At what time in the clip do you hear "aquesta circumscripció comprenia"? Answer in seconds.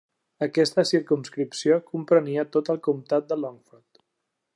0.45-2.47